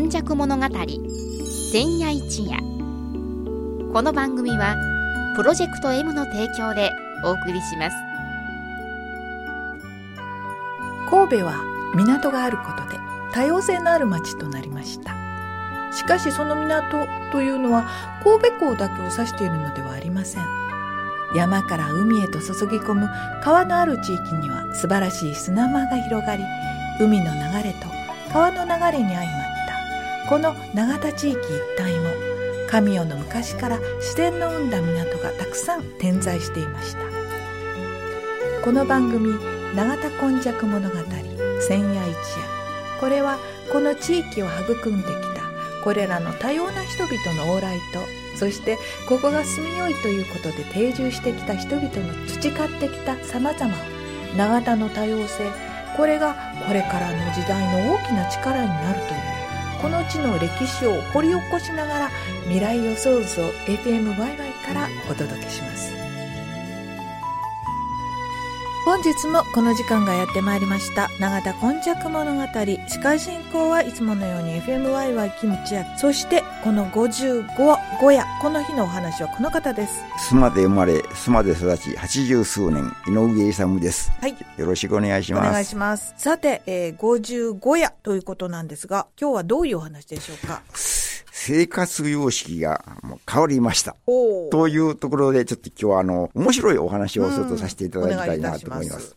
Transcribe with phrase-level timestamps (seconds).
[0.00, 0.66] 今昔物語
[1.72, 2.56] 千夜一夜。
[3.92, 4.74] この番組は
[5.36, 6.90] プロジェクト M の提供で
[7.22, 7.96] お送りします。
[11.10, 11.62] 神戸は
[11.94, 12.98] 港があることで
[13.34, 15.14] 多様性のある町となりました。
[15.92, 17.86] しかしその港というのは
[18.24, 20.44] 神戸港だけを指しているのではありません。
[21.36, 23.06] 山から海へと注ぎ込む
[23.44, 26.44] 川のある地域には素晴らしい砂間が広がり
[26.98, 27.86] 海の流れと
[28.32, 29.59] 川の流れに相まった
[30.30, 32.08] この永田地域一帯も
[32.68, 37.00] 神代の昔から自然の生んだ港がたくさん点在していました。
[38.64, 39.34] この番組
[39.74, 40.96] 「永田今昔物語
[41.66, 42.14] 千夜一夜」
[43.00, 43.38] これは
[43.72, 47.98] この地域を育んできたこれらの多様な人々の往来と
[48.36, 55.42] そしてここが住みよいということで定住してきた人々の培ってきたさまざまを永田の多様性。
[55.96, 56.36] これが
[56.68, 59.29] これからの時代の大きな力になるという
[59.80, 62.10] この地の歴史を掘り起こしながら
[62.44, 64.14] 未来予想図を FMYY
[64.66, 65.99] からお届けします。
[68.90, 71.10] 本日もこの時間がやってまいりました。
[71.20, 72.42] 永田今昔物語。
[72.88, 78.24] 司会進行はいつものように FMYY キムチやそしてこの55夜。
[78.42, 80.02] この日のお話はこの方です。
[80.32, 84.10] 須磨で生まれ須磨で育ち八十数年井上勇です。
[84.20, 84.34] はい。
[84.56, 85.52] よろしくお願いしおます。
[85.52, 86.12] 願いします。
[86.16, 90.62] さて、えー、55夜ということなんですが今日はどういうお話でしょうか？
[91.42, 93.96] 生活様式がもう変わりました。
[94.04, 99.06] というところでちょっと今日はあの面白いお話をちょっとさせていただきたいないと思います。
[99.06, 99.16] す。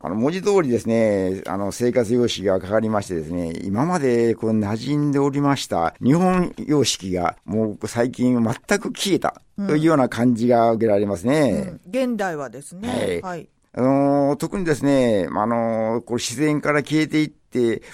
[0.00, 11.78] あの文字通りですね、あの生活様式が変わりましてですね、今までこう馴染んでおりました日本様式がもう最近全く消えたというような感じが受けられますね。
[11.84, 12.88] うん現代はですね。
[12.88, 13.22] はい。
[13.22, 17.43] はい、あのー特にですね、あのーこう自然から消えていって、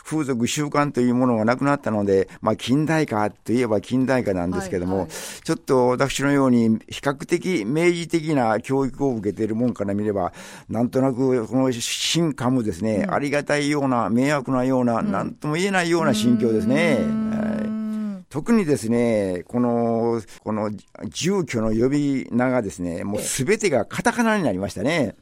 [0.05, 5.11] 風俗習慣というものがなくなったので、まあ、近代化といえば近代化なんですけども、はいはい。
[5.45, 10.33] ちょっと私のように比較的明示的な教育を受けているもんから見れば、
[10.69, 16.99] なんとなくこの進化もですね、ありがたいような、迷惑なような、なんとも言えないような心境ですね。
[17.31, 18.25] はい。
[18.31, 20.71] 特にですね、この、この
[21.09, 25.17] 住居の呼び名がですね、もうすべてがカタカナになりましたね。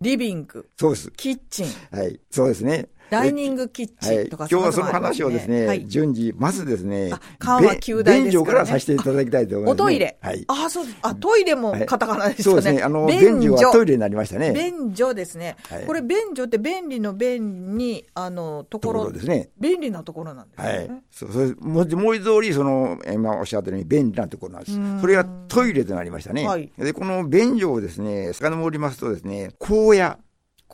[0.00, 0.68] リビング。
[0.78, 1.10] そうです。
[1.12, 1.66] キッチン。
[1.90, 2.88] はい、そうですね。
[3.14, 9.82] ダイニングキッはい、チンとか、今日はその話をですね、はい、順次、まずですねあ、川は旧大便所ですからねからさせていただきたいと思います、ね。
[9.82, 10.18] おトイレ。
[10.20, 10.44] はい。
[10.48, 10.98] あ、そうです。
[11.02, 12.62] あ、トイレもカタカナですよね。
[12.62, 12.82] そうですね。
[12.82, 14.52] あの、便所はトイレになりましたね。
[14.52, 15.56] 便所ですね。
[15.68, 19.50] はいこれ、便所って便利の便に、あの、とところころですね。
[19.58, 20.84] 便利なところなんですよはね。
[20.84, 20.90] い。
[21.10, 25.00] そう、それ、文字文字通り、その、え今おっしゃったように便利なところなんです。
[25.00, 26.46] それがトイレとなりましたね。
[26.46, 30.16] はいで、この便所をですね、遡りますとですね、荒野。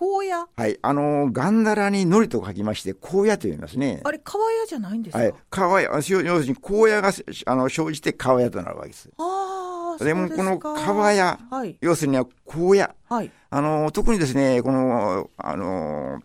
[0.00, 0.48] 荒野？
[0.56, 0.78] はい。
[0.80, 4.00] あの、ガンダラにのりと書きまして、荒野と言いますね。
[4.02, 5.34] あれ、川屋じゃないんですか、はい。
[5.50, 7.12] 川屋、要するに荒野が、
[7.46, 9.10] あの、生じて川屋となるわけです。
[9.18, 11.76] ああ、でも、このか川屋、はい。
[11.82, 12.88] 要するには荒野。
[13.08, 13.30] はい。
[13.50, 16.22] あの、特にですね、この、あの、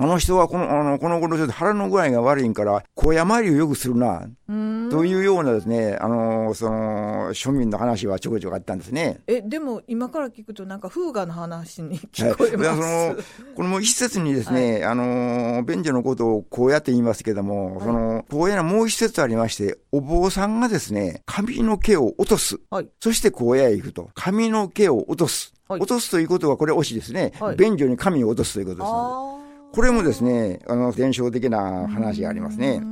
[0.00, 4.26] あの人はこの、あの、この頃ちょっと腹の具合が悪いんから、荒野参りをよくするな。
[4.46, 9.20] というようなですね、あの、その、庶民の話はちょこちょこあったんですね。
[9.26, 12.70] え、でも、今から聞くと、なんか、風雅の話にはい聞こえます。
[12.70, 13.16] でその
[13.56, 22.58] この一節にですね、あの、便所のことを荒野って言いますけども、その、荒野のもう一節ありまして、お坊さんがですね、髪の毛を落とす。
[22.70, 22.88] はい。
[23.00, 24.08] そして荒野へ行くと。
[24.14, 25.52] 髪の毛を落とす。
[25.68, 27.32] はい落とすということは、これ惜しいですね。
[27.38, 29.39] はい便所に髪を落とすということですので。
[29.72, 32.82] あこれもですね、あの、伝承的な話がありますね。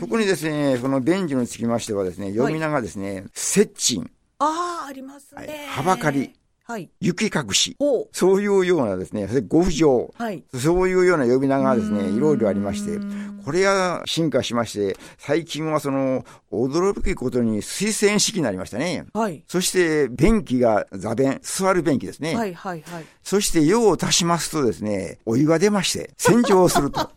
[0.00, 5.40] 特にですね、その便所につきましてはですね、呼び名がですね、接近、あー、ありますね。
[5.40, 6.32] はいはばかり。
[6.68, 6.90] はい。
[7.00, 7.78] 雪隠し。
[8.12, 10.44] そういうようなですね、それご不条、はい。
[10.54, 12.98] そういうような呼び名がですね、うんいろいろありまして、
[13.42, 19.06] これが進化しまして、最近はその、驚くことに水洗式になりましたね。
[19.14, 19.42] はい。
[19.48, 22.36] そして、便器が座便、座る便器ですね。
[22.36, 23.04] はい、はい、はい。
[23.22, 27.00] そして、用を足しますとですね、お湯が出まして、洗浄をすると。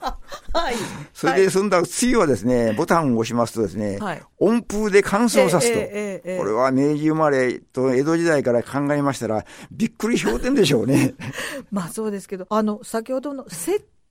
[0.53, 0.75] はい。
[1.13, 5.77] それで、そんな、次はですね、ボタンを押しますとですね、はい温風で乾燥さすと。
[5.77, 9.40] ええええええこれは明治生まれと江戸時代から考えましたら、
[9.71, 11.15] びっくり氷点でしょうね。
[11.71, 13.45] まあそうですけど、あの、先ほどの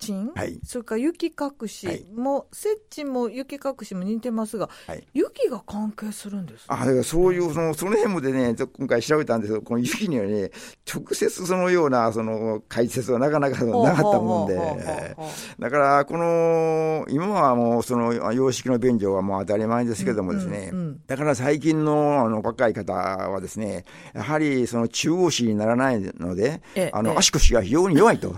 [0.00, 0.58] 接近、はい。
[0.64, 2.04] それから雪隠しはい。
[2.14, 5.06] も、接近も雪隠しも似てますが、はい。
[5.12, 6.64] 雪が関係するんです、ね。
[6.68, 10.50] あだからそういう、その、その辺もでね、今回調べたんですけど、この雪にはね、
[10.92, 14.56] 直接そのような、その、解説はなかなかなかったもんで。
[15.58, 26.62] だから、この、今はもう、その、洋式の便所はもう当たり前ですけどもですね、うんうんうんだから最近の、あの、若い方はですね、やはり、その、中央市にならないので、
[26.92, 28.34] あの、足腰が非常に弱いと。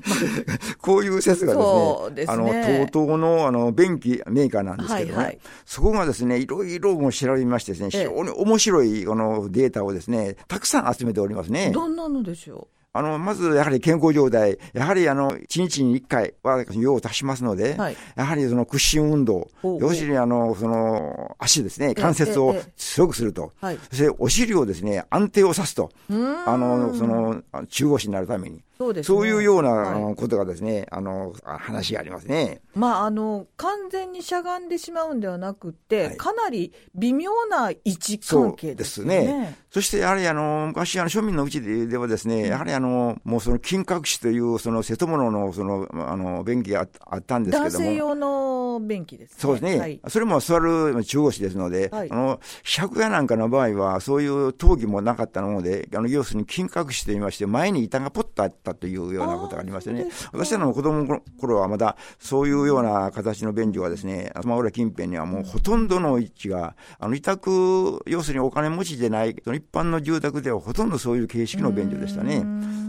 [0.80, 5.38] こういう説がですそうですね、あねの、TOTO のあの、便器メーカーなんですけどね、はいはい。
[5.64, 8.08] そこがですね、いろいろもう調べましてですね、ええ。
[8.08, 11.70] 非常に面白いこのデータをですね、たくさん集めておりますね。
[11.72, 17.96] どんなのでしょあの、まず、やはり健康状態、やはり、あの、1日に1回は用を足しますので、はい。
[18.16, 19.50] やはりその屈伸運動。
[19.62, 23.78] 要するに、あの、その、足ですね、関節を強くすると、はい。
[23.90, 28.62] そしてお尻をですね、安定をさすと、あの、その、中腰になるために。
[28.78, 32.60] そうですねそういうようなはいあのことがですね、あの、あ話がありますね。
[32.74, 39.56] まあ、あの、完全にしゃがんでしまうんではなくて、はいかなり微妙な位置関そう係ですよですねね。。
[39.70, 47.70] そして、やはりあの、昔、あの、庶民のうちでではですね、やはりあの、もうその金閣寺という、その瀬戸物の、その、あの、便器がああったんですけども。
[47.70, 49.36] 男性用の便器ですね。
[49.38, 49.78] そうですね。
[49.78, 50.00] はい。
[50.08, 72.44] それも座る中腰ですので、はいあの、借家なんかの場合は、そういう闘技もなかったので、あの、要するに金閣寺と言いまして、前に板がポッとあったというようなことがありましてね私らの子供の頃はまだ、そういうような形の便所はですね、スマ浦近辺にはもうほとんどの位置が、あの、委託、要するにお金持ちでない、その一般の住宅ではほとんどそういう形式の便所でしたね。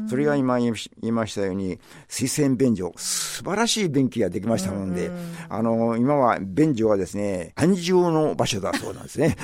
[0.10, 5.12] それが今言いましたように、水洗便所、素晴らしい便器ができましたもんで、
[5.50, 9.36] あの、今は便所はですね、安住の場所だそうなんですね。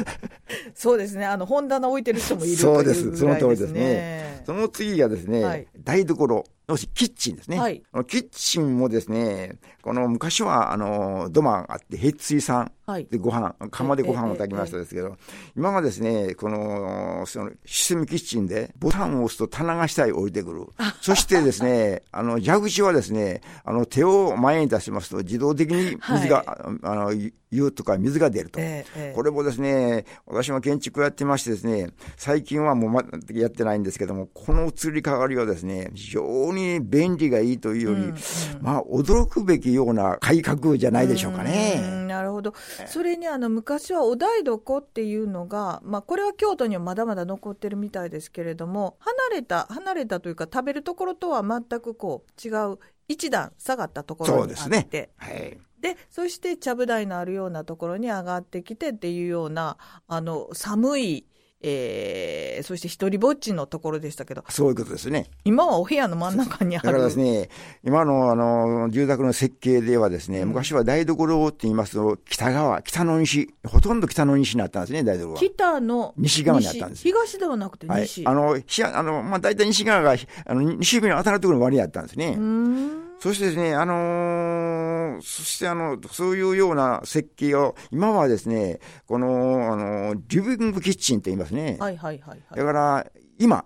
[0.74, 1.26] そうですね。
[1.26, 4.44] あの、本棚置いてる人もいるそうですその通りですねね。
[4.46, 6.23] その次がですね、はい台所、
[6.68, 7.60] 要するにキッチンですね。
[7.60, 15.16] はいキッチンもですね、この昔は、あの、土間があって、平水さんはいでご飯、釜でご飯を炊きましたですけど、
[15.56, 20.66] 今はですね、この、その、システムキッチンで、ボタンを押すと棚が下へ降りてくる。
[21.02, 26.44] そしてですね、 あの、蛇口はですね、あの、手を前に出しますと、自動的に水が、
[26.84, 27.14] あの、
[27.52, 28.60] 湯とか水が出ると。
[28.60, 38.14] ええええこれもですね、私も建築やってましてですね、最近はもうまやってないんですけども、この移り変わりはですね、非常に便利がいいというより、
[38.60, 42.03] まあ、驚くべきような改革じゃないでしょうかうんね。
[42.14, 42.54] なるほど。
[42.86, 52.78] それにあの昔はお台所っていうのが、まあこれは京都にはまだまだ残ってるみたいですけれども、離れた、離れたというか食べるところとは全くこう違う
[53.08, 55.10] 一段下がったところにあって、ですね。
[55.18, 55.58] はい。
[55.80, 59.78] で、そしてちゃぶ台のあるようなところに上がってきてっていうような、
[60.08, 61.28] あの、寒い、
[61.66, 65.30] えー、そして一人ぼっちのところでしたけど、そういうことですね。
[65.46, 67.04] 今はお部屋の真ん中にあだからる。
[67.06, 67.50] ですね、
[67.86, 75.40] 今のあの住宅の設計ではですね、昔は台所って言いますと、北側、北の西、ほとんど北の西になったんですね、台所は。
[75.40, 78.24] 北の西側にあったんです西東ではなくてはい西。。
[78.26, 80.16] あの、ひあの、まあ、大体西側が、
[80.46, 82.36] あの、西日に当たるところに割りあったんですね。
[82.38, 91.78] うーんそしてですね、あのーそしてあの、そういうような設計を、今はですね、この、あの、リビングキッチンって言いますね。
[91.80, 92.58] はいはいはいはい。
[92.58, 93.08] だから、
[93.40, 93.64] 今、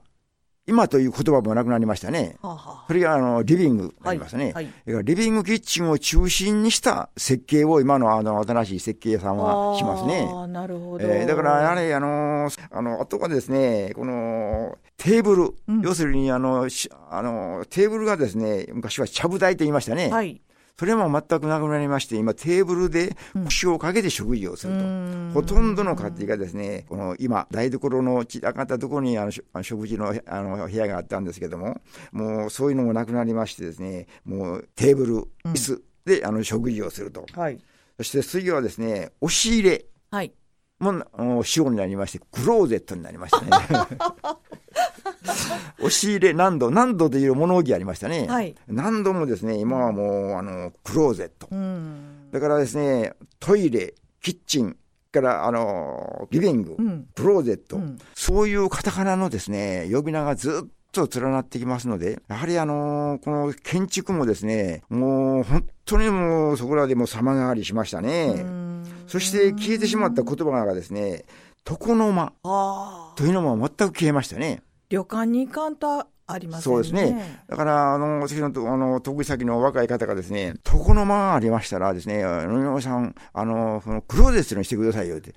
[0.67, 2.35] 今という言葉もなくなりましたね。
[2.41, 4.51] はあはそれがあの、リビングになりますね。
[4.53, 10.27] はいはいリビングキッチンを中心にした設計を今のあの、新しい設計屋さんあはしますね。
[10.31, 11.05] ああ、なるほど。
[11.07, 20.09] えーだから、やはり、あのーあの、あとはですね、この、テーブル、うん要するに、あの、しあの、テーブルがですね、昔はちゃぶ台と言いましたね。
[20.09, 20.41] はい。
[20.79, 24.79] それも全くなくなりまして、今、テーブルで腰をかけて食事をすると。
[24.79, 29.31] うんほとんどの家庭がですね、この今、台所の散らかったところにあの
[29.63, 37.25] 食事のあの部屋があったんですけども、もうそういうのもなくなりましてですね、もうテーブル、椅子であの食事をすると。
[37.33, 37.59] はい。
[37.97, 39.85] そして次はですね、押し入れ。
[40.11, 40.31] はい。
[40.79, 43.97] もうあの仕様になりまして、クローゼットになりましたね。
[45.79, 48.27] 押し入れ何度、何度という物置ありましたね。
[48.27, 51.47] はい何度もですね、今はもう、あの、クローゼット。
[51.51, 52.29] うん。
[52.31, 54.75] だからですね、トイレ、キッチン、
[55.11, 68.45] から、あの、リビング、うんクローゼット、うんそういうカタカナのですね、呼び名がずっと連なってきますので、やはりあの、この建築もですね、もう本当にもうそこらでも様変わりしましたね。
[69.07, 71.25] そして消えてしまった言葉がですね、
[71.69, 72.33] 床の間。
[73.15, 74.61] というのも全く消えましたね。
[74.89, 76.75] 旅館に行かんとありませんね。
[76.75, 77.41] そうですね。
[77.47, 85.33] だから、あの、私のと、あの、得意先の若い方がですね、床の間がありましたらですね、野々さん、あの、そのクローゼットにしてくださいよって。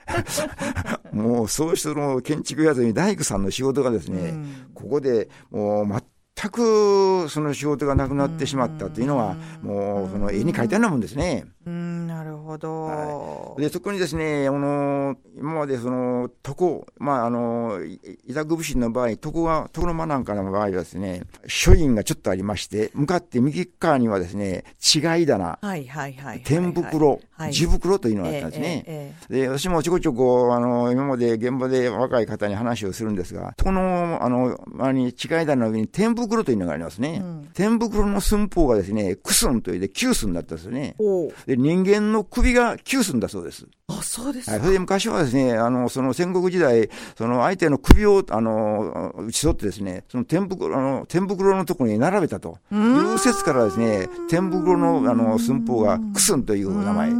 [1.12, 11.45] もう、そうしての建築やつに大工さんの仕事がですね、うんここでもう全くその仕事がなくなってしまったというのは、もう、その絵に描いたようなもんですね。
[11.60, 12.83] うん、ななるほど。
[12.83, 17.81] はい、で、そこにですね、あの、今までその、床、まあ、あの、
[18.26, 24.64] 伊沢武士の場合、床が、床の間なんかの場合はですね、書院がちょっとありまして、向かって右側にはですね、
[24.95, 29.17] 違い棚、はいはいはい、天袋、地袋というのがあったんですね。
[29.31, 37.23] で、私もちょこちょこ、あの、今まで現場で若い方に話をするんですが、この、あの、周りに違い棚の上に天袋というのがありますね。
[37.23, 40.97] うん、天袋の寸法がですね、クスンというで9寸だったんですよね。
[41.50, 43.66] で、人間の首が9寸だそうです。
[43.88, 44.52] あ、そうですか。
[44.52, 46.88] はい、それで昔はですね、あの、その戦国時代、
[47.19, 57.11] その相手の首を、あの、打ち取ってですね、その天袋、あの、天袋のところに並べたという説からですね、天袋の、あの、寸法がクスンという名前。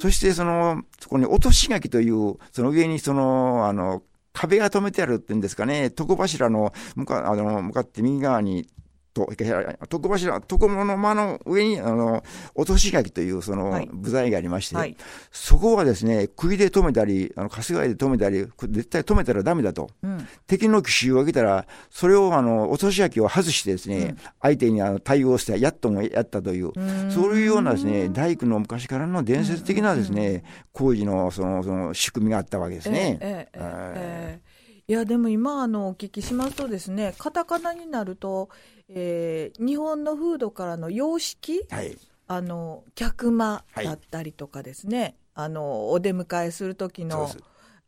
[0.00, 4.02] そしてその、そこに落とし垣という、その上にその、あの、
[4.32, 8.66] 壁が止めてあるっていうんですかね、床柱の向かあの向かって右側に
[9.12, 14.96] と、床柱、床の間の上に、あの、落とし垣というその部材がありまして、はい、
[15.30, 19.90] そこはですね、釘で止めたり、あの、春日井で止めたり、絶対止めたらダメだと。
[20.02, 26.72] うん、敵の奇襲を受けたら、それをあの、落とし垣を外してですね、うん、相手にあの対応して、やっともやったという、
[27.10, 33.18] そういうようなですね、大工の昔からの伝説的なですね、工事のその、その仕組みがあったわけですね。
[33.20, 34.51] ええええ
[34.92, 38.50] いやでも今あのお聞きしますとですねカタカナになると
[38.94, 41.96] えー、日本の風土からの様式、はい、
[42.26, 47.30] あの客間だったりとかですね、はい、あのお出迎えする時の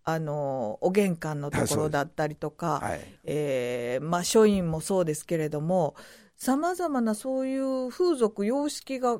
[0.06, 5.94] あのお玄関のところだったりとか、はい、えー、まあ、書院もそうですけれども
[6.36, 9.18] さまざまなそういう風俗様式が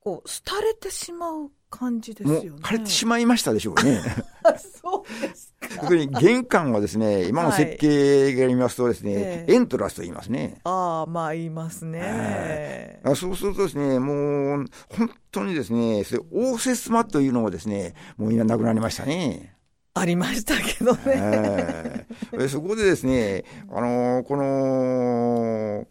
[0.00, 2.62] こう廃れてしまう感じですよね。
[2.62, 4.00] 枯れてしまいましたでしょうね。
[4.58, 5.68] そうですか。
[5.80, 10.60] 特に玄関はですね、今の設計が見ますとですね、はい、エントラスと言いますね。
[10.64, 13.00] ああ、まあ言いますね。
[13.04, 19.56] あそうするとですね、もう本当にですね、それ応接間というのもですね、もう今なくなりましたね。
[19.94, 22.06] ありましたけどね。
[22.32, 25.86] えそこでですね、あのー、この、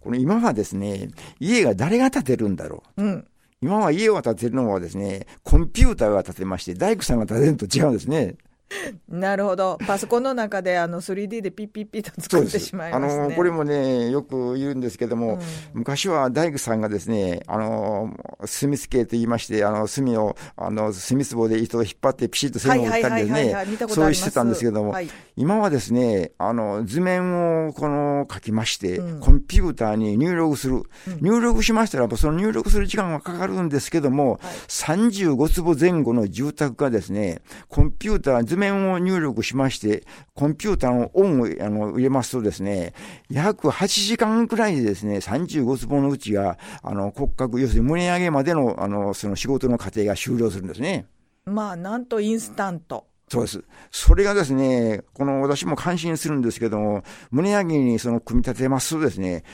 [0.00, 1.08] この今はですね、
[1.40, 3.02] 家が誰が建てるんだろう。
[3.02, 3.26] うん
[3.62, 8.36] 今は家を建てるのはですね、コンピューターが建てまして、大工さんが建てると違うんですね。
[9.08, 9.78] なるほど。
[9.86, 15.40] パソコンの中であの 3D でピッピッピッと作ってしまいます、ね、あの、これもね、よく言うんですけども、うん、
[15.74, 30.74] 昔は大工さんがですね、あの、墨付けと言いまして、あの、墨を、あの、墨壺で糸を引っ張ってピシッと線を打ったりですね、そうしてたんですけども、はい、今はですね、あの、図面をこの書きまして、うん、コンピューターに入力する。
[30.74, 30.84] うん、
[31.20, 42.92] 入力しましたら、その入力する時間はかかるんですけども、はい、35坪前後の住宅がですね、コンピューター、図面を入力しまして、コンピューターのオンをあの入れますとですね、
[43.30, 51.06] 約8時間くらいでですね、35坪のうちが、あの、骨格、要するに胸上げまでの、あの、その仕事の過程が終了するんですね。
[51.46, 53.06] まあ、なんとインスタント。
[53.30, 53.62] そうです。
[53.92, 59.44] それがですね、この私も感心するんですけども、胸上げにその組み立てますとですね、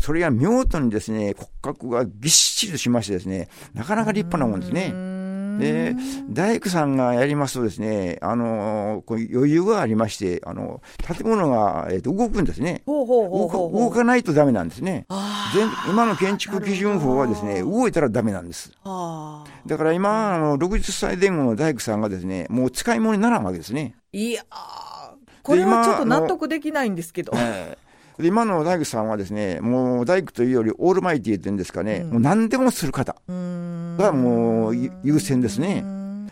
[0.00, 5.15] それが見事にですね、骨格がぎっしりしましてですね、なかなか立派なもんですね。
[5.58, 5.94] で、
[6.28, 15.06] 大工さんがやりますとですね、あの、こう余裕がありまして、あの、建物が、えー、と動くんですね動かないとダメなんですね。
[15.88, 18.72] 今の建築基準法はですね、動いたらダメなんです。
[19.66, 23.94] だから今、あの、60歳前後の大工さんがですね、もう使い物にならんわけですね。
[24.12, 24.44] いや
[25.42, 27.32] これはちょっと納得できないんですけど。
[28.20, 35.84] 今の大工さんはですね、もう大工というよりオールマイティーっていうんですかね、うん、もう何でもする方がもう優先ですね。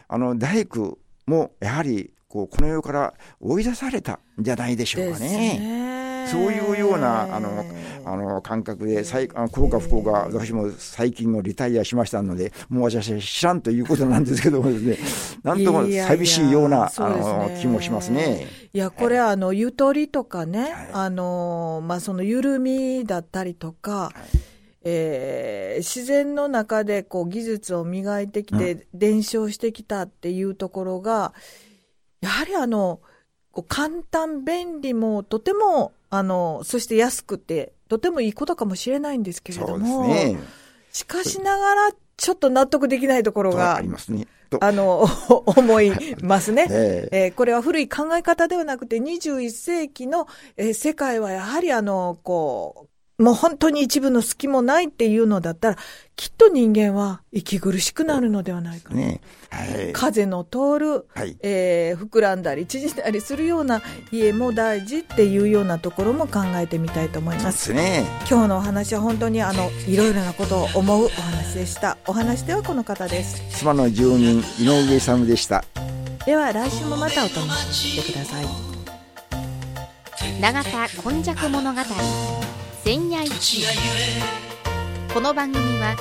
[0.08, 6.03] あの、大工もやはり、こう、この世から追い出されたんじゃないでしょうかね。
[6.26, 7.64] そういうようなあの
[8.04, 14.98] あの感覚で、幸か不幸か、私も最近のリタイアしましたので、もう私は知らんということなんですけどもですね、
[15.42, 18.46] なんとも寂しいようなあの気もしますね。
[18.72, 24.12] いや、これ、あの、ゆとりとかね、あの、まあ、その緩みだったりとか、
[24.82, 31.32] えー、自然の中でこう技術を磨いてきて伝承してきたっていうところが、
[32.20, 33.00] やはりあの、
[33.50, 40.38] こう簡単、便利もとてもあの、そして安くて、とてもいいことかもしれないんですけれども、ね、
[40.92, 44.26] しかしながら、ちょっと納得できないところが、ありますね。
[44.60, 45.06] あの、
[45.46, 45.92] 思い
[46.22, 55.76] ますね、 えー、えー、これは古い考え方ではなくて、21世紀の、えー、世界はやはりあの、こう、もう本当に一部の隙もないっていうのだったら、
[56.16, 58.96] きっと人間は息苦しくなるのではないかな。
[58.96, 59.92] ねはい。
[59.92, 67.66] 風の通る、はいえー膨らんだり縮んだりするような家も大事っていうようなところも考えてみたいと思いでます。
[67.66, 68.04] すね。
[68.28, 71.96] 今日のお話は本当にあのいろいろなことを思うお話でした。
[72.06, 73.42] お話ではこの方です。
[73.58, 75.64] 妻の住人、井上勇でした。
[76.26, 77.52] では来週もまたお楽しみに
[78.02, 78.46] してください。
[80.40, 81.80] 永田今昔物語
[82.84, 83.64] 千夜一
[85.14, 85.96] この番組は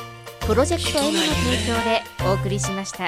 [0.46, 3.08] プロジェクト M の提供でお送りしました。